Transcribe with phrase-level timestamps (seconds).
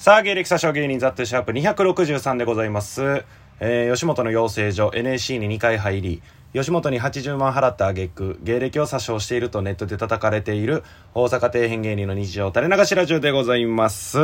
[0.00, 3.22] さあ、芸歴詐称芸人ザットシャープ263でございます。
[3.60, 6.22] えー、吉本の養成所 NAC に2回入り、
[6.54, 14.14] 吉本に80万払った挙句、芸歴を詐称しているとネットで叩かれている大阪底辺芸人の日常垂れ流しラジオでございます。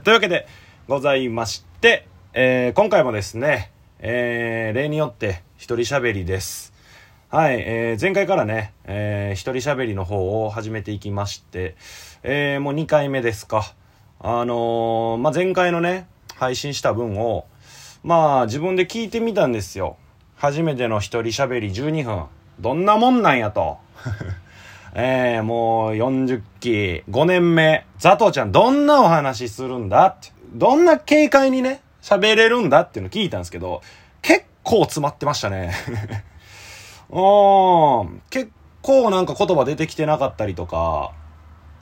[0.00, 0.46] というわけで
[0.86, 6.74] ございまして、えー、今回もですね、えー、例によって一人喋りです。
[7.30, 11.74] はい、えー、前回からね、えー、一人喋りの方を始めていきまして、
[12.22, 13.74] えー、もう2回目ですか。
[14.24, 17.44] あのー、まあ、前回のね、配信した分を、
[18.04, 19.96] まあ、自分で聞いてみたんですよ。
[20.36, 22.26] 初めての一人喋り12分。
[22.60, 23.78] どんなもんなんやと。
[24.94, 27.84] えー、もう40期、5年目。
[27.98, 30.30] ザトちゃん、どんなお話するんだって。
[30.54, 33.82] どんな軽快にね、喋れるんだっていうの聞いたんですけど、
[34.20, 35.72] 結構詰まってましたね。
[37.10, 41.10] うーん、結構なんか言葉出てきてなかったりとか、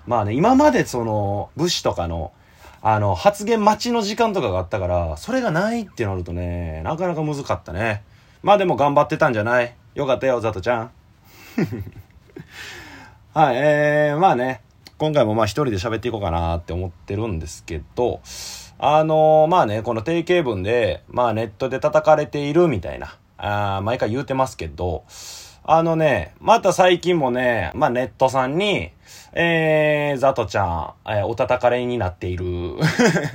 [0.07, 2.33] まあね、今までその、武士とかの、
[2.83, 8.03] あの、発言待ちの時間とかがあったから、それがないってなるとね、なかなか難かったね。
[8.43, 9.75] まあでも頑張ってたんじゃない？
[9.95, 10.91] よかったよ、ザトちゃん。
[13.35, 14.63] はい、えー、まあね、
[14.97, 18.21] 今回もまあ一人で喋っていこうかなって思ってるんですけど、
[18.79, 25.05] あのー、まあね、この定型文で、まあネットで叩かれているみたいな、あ毎回言うてますけど、
[25.63, 28.91] あのね、また最近もね、まあネットさんに、
[29.33, 32.77] えー、ザトちゃん、えー、お叩かれになっている、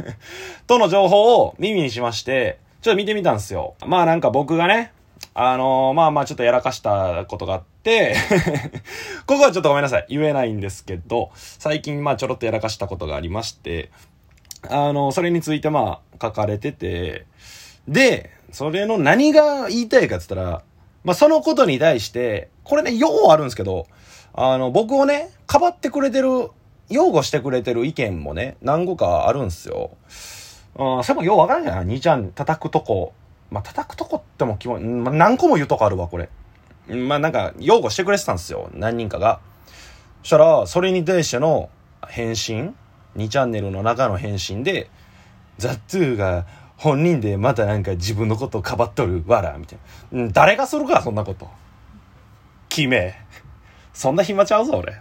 [0.68, 3.76] との情報を耳にしまして、ちょっと見てみたんですよ。
[3.86, 4.92] まあなんか僕がね、
[5.34, 8.16] あのー、まあまあちょっとやらかしたことがあって、
[9.28, 10.06] ここはちょっとごめんなさい。
[10.10, 13.92] 言えないんですけど、最近まあちょろっとやらかしたことがありまして、
[14.70, 17.26] あのー、それについてまあ書かれてて、
[17.88, 20.64] で、それの何が言いたいかって言ったら、
[21.06, 23.88] まあそのことに対して、これね、ようあるんですけど、
[24.34, 26.50] あの、僕をね、かばってくれてる、
[26.90, 29.92] 擁護してくれてる意見もね、何個かあるんすよ。
[30.76, 31.86] うん、それもようわからんじゃない？
[31.86, 33.14] 兄ちゃん叩くとこ。
[33.52, 36.30] まあ、叩くとこっても気も、まあ、何個も言うとこあるわ、これ。
[36.90, 38.70] まあ、なんか、擁護してくれてたんですよ。
[38.74, 39.40] 何人かが。
[40.24, 41.70] そしたら、それに対しての
[42.08, 42.76] 返信
[43.16, 44.90] ?2 チャンネルの中の返信で、
[45.60, 46.46] ザッツーが
[46.78, 49.80] 本人でまたなんか自分のことをかばっとる、わら、みたい
[50.12, 50.20] な。
[50.20, 51.50] うん、誰がするか、そんなこと。
[52.70, 53.16] 決め。
[53.94, 54.94] そんな暇ちゃうぞ、俺。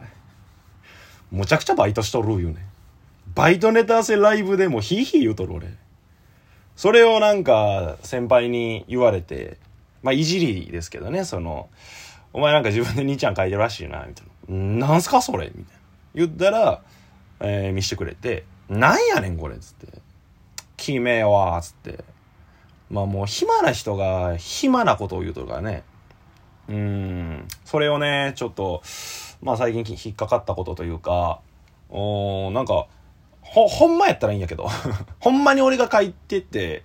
[1.32, 2.64] むちゃくちゃバイトしとるよね。
[3.34, 5.68] バイトネタ合わせライブでもヒーヒー言うとる俺。
[6.76, 9.58] それをなんか先輩に言われて、
[10.02, 11.68] まあいじりですけどね、その、
[12.32, 14.86] お前なんか自分で兄ちゃん書いてるらしいな、みたいな。
[14.86, 15.80] なんすかそれみたいな。
[16.14, 16.82] 言ったら、
[17.40, 20.03] えー、見してくれて、なんやねんこれ、つって。
[20.84, 22.04] 決めよわ、つって。
[22.90, 25.82] まあもう暇な人が暇なことを言うとるかね。
[26.68, 28.82] うん、それをね、ちょっと、
[29.42, 31.40] まあ最近引っかかったことというか、
[31.88, 32.86] おなんか、
[33.40, 34.68] ほ、ほんまやったらいいんやけど、
[35.20, 36.84] ほんまに俺が書いてて、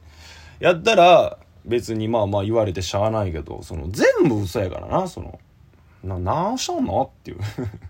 [0.60, 5.40] やったら、別にまあまあ言われてしゃあないけど、その、全部嘘やからな、その、
[6.04, 7.40] な、なんしとんのっていう。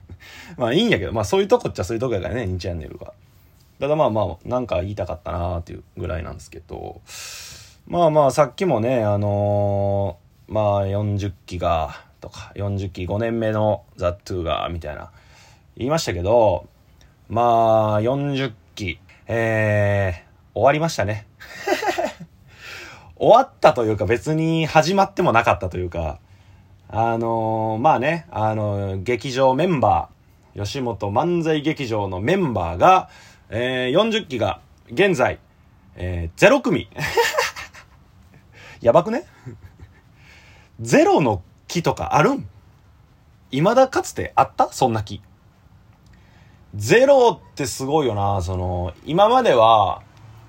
[0.57, 3.13] まあいいんやけど、まあそういうとこっちゃそういうとこやからね、2チャンネルが。
[3.79, 7.01] ただまあまあ、なんか言いたかったなーっていうぐらいなんですけど、
[7.87, 15.11] まあまあさっきもね、あのー、まあ40期が、とか、40期5年目のザ・トゥーが、みたいな、
[15.77, 16.67] 言いましたけど、
[17.29, 21.27] まあ、40期、えー、終わりましたね。
[23.15, 26.19] 終わったというか別に始まってもなかったというか、
[26.89, 33.09] あのー、まあね、あのー、劇場メンバー、吉本漫才劇場のメンバーが、
[33.49, 34.61] えー、40期が
[34.91, 35.39] 現在、
[35.95, 36.89] えー、0組。
[38.81, 39.25] やばくね？
[40.79, 42.47] ゼロの木とかあるん？
[43.51, 44.71] 未だかつてあった？
[44.71, 45.21] そんな木。
[46.75, 48.41] ゼロってすごいよな。
[48.43, 50.03] その、今までは、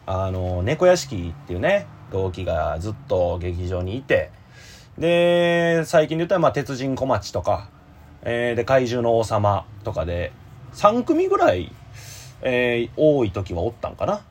[0.05, 4.31] あの、猫屋敷っていうね、同期がずっと劇場にいて、
[4.99, 7.71] で、最近で言ったら、まあ、鉄人小町とか、
[8.23, 10.33] えー、で、怪獣の王様とかで、
[10.75, 11.73] 3組ぐらい、
[12.43, 14.23] えー、多い時はおったんかな。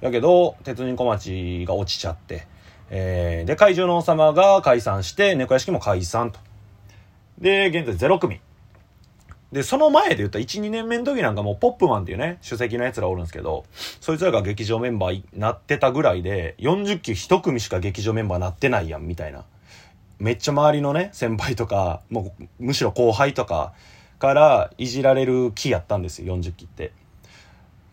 [0.00, 2.46] やけど、鉄人小町が落ちちゃって、
[2.90, 6.38] えー、で、怪獣の王様が解散して、猫屋敷も解散と。
[7.38, 8.40] で、現在0組。
[9.52, 13.64] で、その前で言った1、2年目の時なんかもうポップマンっていうね、主席の奴らおるんですけど、
[14.00, 19.44] そいつらが劇場メンバーになってたぐらいで、40期1組しか劇場メンバーなってないやん、みたいな。
[20.18, 23.72] めっちゃ周りのね、先輩とか、もう、むしろ後輩とか
[24.18, 26.92] からいじられる気やったんですよ、40期って。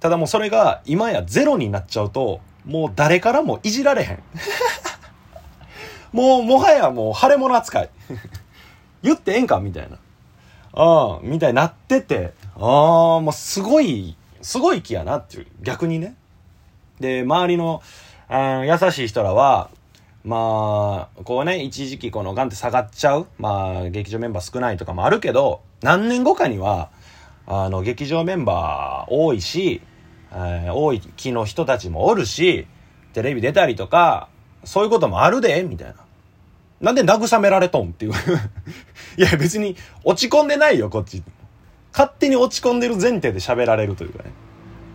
[0.06, 4.20] ただもうそれが今やゼロになっちゃうと、もう誰からもいじられへん。
[6.14, 7.90] もう、もはやもう腫れ物扱い。
[9.02, 9.98] 言ってええんかみたいな。
[10.74, 16.14] ああ、みたいになってて、ああ、もうすごい、すごい気やなっていう、逆にね。
[17.00, 17.82] で、周りの、
[18.30, 19.72] あ優しい人らは、
[20.24, 23.26] まあ、こうね、一時期このガンって下がっちゃう。
[23.40, 26.92] まあ、劇場メンバー少ないとかもあるけど、何年後かには、
[27.48, 29.82] あの、劇場メンバー多いし、
[30.36, 32.68] えー、多い気の人たちもおるし、
[33.14, 34.28] テレビ出たりとか、
[34.66, 35.96] そういうこともあるで、みたいな。
[36.82, 38.12] なんで慰められとんっていう
[39.18, 41.24] いや、別に落ち込んでないよ、こっち。
[41.94, 44.32] 勝手に落ち込んでる前提で喋られるというかね。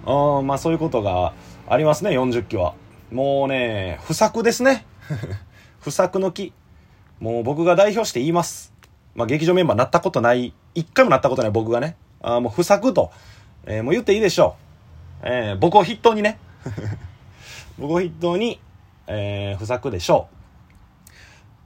[0.04, 1.32] あまあそういうことが
[1.66, 2.74] ありますね、40期は。
[3.10, 4.84] もうね、不作ですね。
[5.80, 6.52] 不作の木。
[7.18, 8.74] もう僕が代表して言います。
[9.14, 11.96] まあ劇場メンバーなったことない、一回もなったことない僕がね。
[12.20, 13.10] あもう不作と、
[13.64, 14.69] えー、もう言っていいでしょう。
[15.22, 16.38] えー、僕を筆頭にね。
[17.78, 18.60] 僕を筆頭に、
[19.06, 20.28] えー、不作でしょ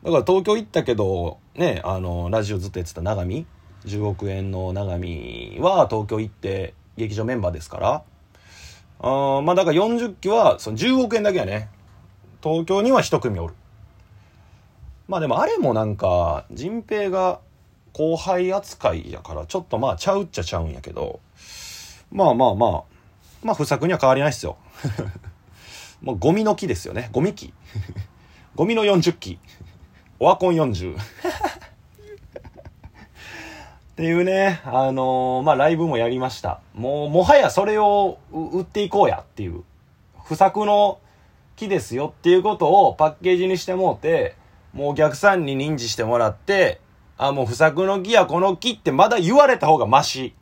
[0.03, 0.07] う。
[0.07, 3.47] だから東京行ったけど、ね、あの、ラジオずっとやってた長見
[3.87, 8.03] 10億円の長見は東京行って劇場メンバーですから、
[9.01, 11.69] あまあだから40期はその10億円だけやね。
[12.43, 13.55] 東京には一組おる。
[15.09, 17.41] まあでもあれもなんか、人平が
[17.93, 21.21] 後輩扱いやからちょっとまあちゃうっちゃちゃうんやけど、
[22.11, 22.94] まあまあまあ、
[23.45, 24.57] まあ不作には変わりないっすよ。
[26.03, 27.11] もうゴミの木ですよね。
[27.13, 27.53] ゴミ木。
[28.57, 29.39] ゴミの40期。
[30.19, 30.97] オワコン40。
[33.95, 36.61] っていうね、あのー、まあ、ライブもやりました。
[36.75, 39.63] もう、もはやそれを売っていこうやっていう、
[40.25, 40.99] 不作の
[41.55, 44.35] 木ですよっていうことをパッケージにしてもうて、
[44.73, 46.81] もうお客さんに認知してもらって、
[47.19, 50.35] あ、もう不作の木やこの木ってまだ言われた方がマシ。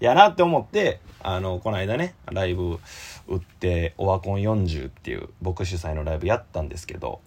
[0.00, 2.78] やなって思って、あの、この間ね、ライブ
[3.26, 7.20] 売って、オワコン40っていう僕主催のライブやったんですけど、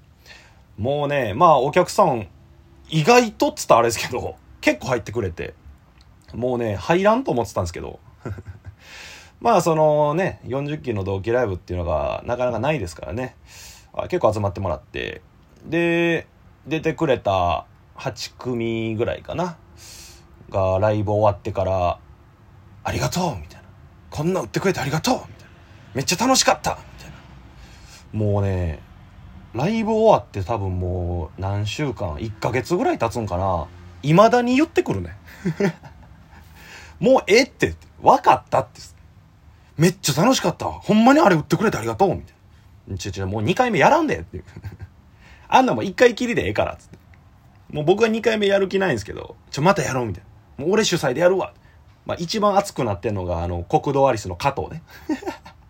[0.78, 2.28] もうね、まあお客さん、
[2.90, 5.54] 意外とっつったらあれですけど、結構入ってくれて、
[6.34, 8.00] もうね、入らんと思ってたんですけど、
[9.42, 13.36] まあそのね、40期の同期ライブっていうのがなかなかないですからね、
[14.04, 15.22] 結構集まってもらって、
[15.66, 16.28] で、
[16.68, 17.66] 出てくれた
[17.98, 19.58] 8組ぐらいかな、
[20.50, 22.00] がライブ終わってから、
[22.84, 23.61] ありがとうみたいな。
[24.12, 25.36] こんな売ってくれてありがとうみたいな。
[25.96, 28.20] めっちゃ楽しかったみたいな。
[28.20, 28.80] もうね、
[29.56, 33.68] ライブ終わって多分もう何週間、1ヶ月ぐらい経つんかな。
[34.04, 35.16] 未だに言ってくるね。
[37.00, 38.82] もうええって、分かったって。
[39.78, 40.66] めっちゃ楽しかった。
[40.66, 42.36] ほんまにあれ売ってくれてありがとうみたい
[42.88, 42.98] な。
[42.98, 44.44] ちょちょ、もう2回目やらんでっていう。
[45.48, 46.98] あんなもん1回きりでええからっつって。
[47.72, 50.24] もう僕は2回目やる気ないんですけど、ちょ、またやろうみたい
[50.58, 50.66] な。
[50.66, 51.54] もう俺主催でやるわ。
[52.12, 54.84] まあ一番熱くなってんのが、あの、国道アリスの加藤ね。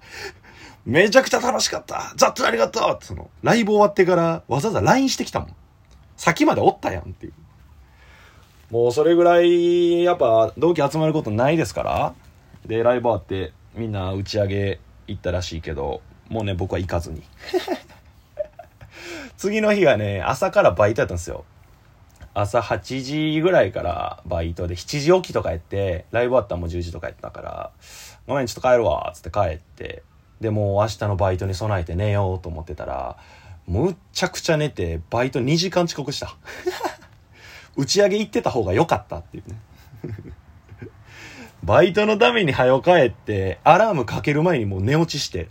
[0.85, 5.55] めちゃくちゃ楽しかったザッツありがとうってその、ライブ終わってからわざわざ LINE してきたもん。
[6.17, 7.33] 先までおったやんっていう。
[8.71, 12.13] もうそれぐらい、やっぱ同期集まることないですから。
[12.65, 17.21] で、ライブ終わってみんな打ち上げ行ったらしいけど、もうね、僕は行かずに。
[19.37, 21.45] 次の日がね、朝からバイトやったんですよ。
[22.33, 27.71] 朝8時ぐらいからバイトで7時起きとかやって、ライブ終わったらもう10時とかやったから、
[28.27, 30.03] ごめん、ちょっと帰るわ、っつって帰って、
[30.39, 33.17] で、もう明日のバイトに備えて寝ようと思ってたら、
[33.67, 36.35] むっちゃくちゃ寝て、バイト2時間遅刻した。
[37.75, 39.59] 打ち上げ行ってた方が良かったっていうね。
[41.63, 45.49] バイトのために早帰って、アラームかける前にもう寝落ちして、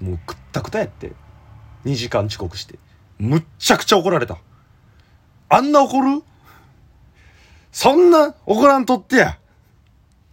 [0.00, 1.12] もうくったくたやって、
[1.84, 2.78] 2時間遅刻して、
[3.18, 4.38] むっちゃくちゃ怒られた。
[5.50, 6.22] あんな怒る？
[7.72, 9.38] そんな怒らんとってや。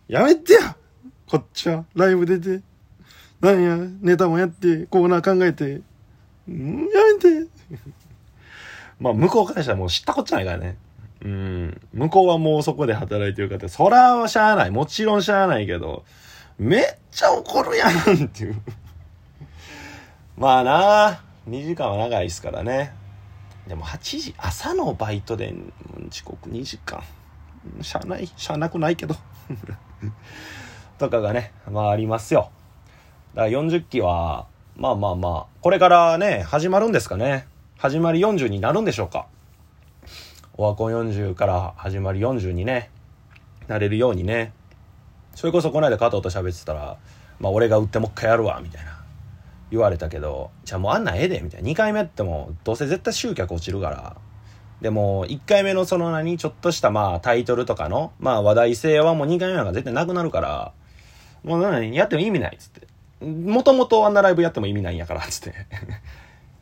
[0.08, 0.78] やめてや。
[1.28, 2.62] こっちはライブ出て、
[3.42, 5.82] なんや、ネタもやって、コーナー考えて、
[6.50, 7.50] んやめて。
[9.02, 10.78] まあ、向こうからしたらもう知ったこっちゃないからね。
[11.24, 11.82] うん。
[11.94, 14.72] 向こうはもうそこで働いてる方、そらはしゃあない。
[14.72, 16.06] もちろんしゃあないけど、
[16.58, 17.90] めっちゃ怒るやん
[18.26, 18.62] っていう。
[20.38, 22.94] まあな2時間は長いですからね。
[23.68, 25.54] でも8時、朝のバイトで
[26.10, 27.04] 遅刻2時間。
[27.82, 29.16] しゃあない、しゃあなくないけど。
[30.98, 32.50] とかがね、まあありますよ。
[33.36, 37.48] だから40期は、まあまあまあ、これからね、始まるんですかね。
[37.78, 39.28] 始まり40になるんでしょうか。
[40.56, 42.90] オワコン40から始まり40にね、
[43.68, 44.54] なれるようにね。
[45.36, 46.98] それこそこの間加藤と喋ってたら、
[47.40, 48.97] まあ俺が売ってもう一回やるわ、みたいな。
[49.70, 51.70] 言われたけど、じゃあもうあんなええで、みたいな。
[51.70, 54.16] 2回目やっても、どうせ絶対集客落ちるから。
[54.82, 60.72] でも、1回目のその何、ちょっとしたまあタイトルとかの、まあ話題性はもう2回目なんか絶対なくなるから、
[61.44, 62.88] もう何、やっても意味ないっつって。
[63.26, 65.54] もともとあんなライブやっても意味ないんやから、つって。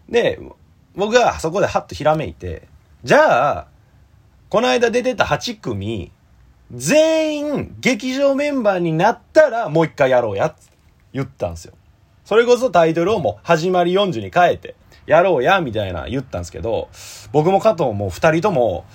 [0.09, 0.39] で、
[0.95, 2.67] 僕がそこでハッとひらめいて、
[3.03, 3.67] じゃあ、
[4.49, 6.11] この間出てた8組、
[6.71, 10.61] 全員劇場メンバーになったらもう一回やろうやって
[11.13, 11.73] 言ったんですよ。
[12.25, 16.89] それこそタイトルをもう始まり40に変えて、やろうや、みたいな言ったんですけど、
[17.31, 18.85] 僕も加藤も二人とも、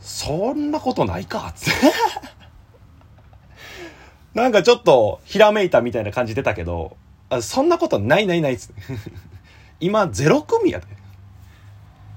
[0.00, 1.80] そんなことないか、つって。
[4.38, 6.96] なんかちょっと、ひらめいたみたいな感じ出たけど、
[7.28, 8.82] あそんなことないないないっつって。
[9.80, 10.86] 今、0組やで。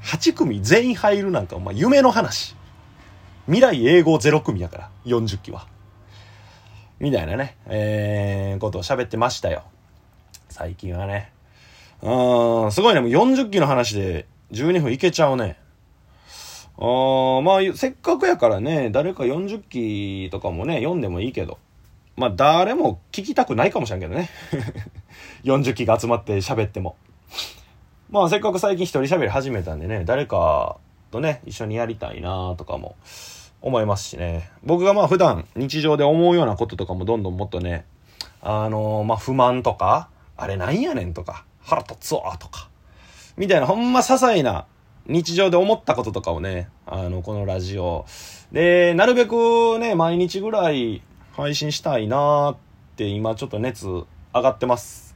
[0.04, 2.56] 8組全員入るなんか、お前、夢の話。
[3.48, 5.66] 未来英語0組やから、40期は。
[7.00, 9.64] みたいなね、えー、ことを喋ってましたよ。
[10.54, 11.32] 最近はね。
[12.04, 15.58] うん、すごいね、もう40期の話で12分いけちゃうね。
[16.78, 21.58] あまあ、せっかくやからね、誰か40期とかもね、読んでもいいけど。
[22.16, 24.30] まあ、誰も聞きたくないかもしれんけどね。
[25.44, 26.96] 40期が集まって喋っても。
[28.12, 30.78] まあ、せっかく最近一人喋り始めたんでね、誰か
[31.10, 32.96] とね、一緒にやりたいなとかも
[33.60, 34.52] 思いますしね。
[34.64, 37.86] 僕がまあ普段日常で思うようなこととかもどんどんもっとね、
[38.42, 42.70] あのー、まあ不満とか、あれなんやねんとか、腹立つわとか、
[43.38, 44.66] みたいなほんま些細な
[45.06, 48.06] 日常で思ったこととかをね、あの、このラジオ。
[48.52, 51.02] で、なるべくね、毎日ぐらい
[51.34, 52.58] 配信したいなーっ
[52.96, 55.16] て今ちょっと熱上がってます。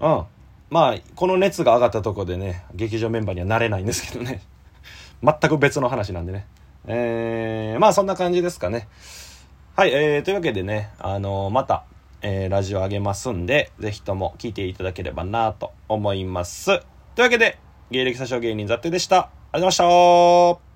[0.00, 0.24] うん。
[0.70, 4.42] まあ、この熱が上がったとこでね、劇場メンバーにはなれないんですけどね。
[5.22, 6.46] 全く別の話なんでね。
[6.86, 8.88] えー、まあそんな感じですかね。
[9.76, 11.84] はい、えー、というわけでね、あのー、また、
[12.22, 16.66] えー、ラジオ上げますんで、ぜひとも聞いていただければなと思います。
[16.66, 16.78] とい
[17.18, 17.58] うわけで、
[17.90, 19.30] 芸歴詐称芸人ザッテでした。
[19.52, 20.67] ありがとうございました